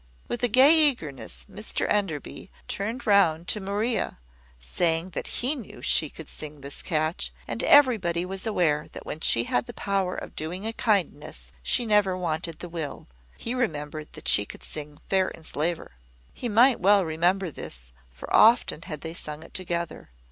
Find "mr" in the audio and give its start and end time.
1.47-1.85